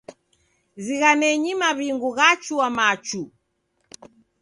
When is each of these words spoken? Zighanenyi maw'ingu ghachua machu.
Zighanenyi 0.85 1.51
maw'ingu 1.61 2.09
ghachua 2.17 2.67
machu. 2.77 3.21